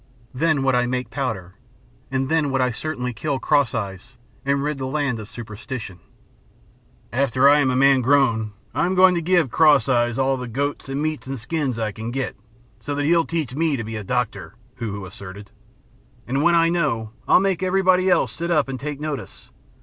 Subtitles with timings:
[0.33, 1.53] Then would I make powder,
[2.09, 5.99] and then would I certainly kill Cross Eyes and rid the land of superstition"
[7.13, 10.89] "After I am man grown I am going to give Cross Eyes all the goats,
[10.89, 12.35] and meat, and skins I can get,
[12.79, 15.51] so that he'll teach me to be a doctor," Hoo Hoo asserted.
[16.25, 19.51] "And when I know, I'll make everybody else sit up and take notice.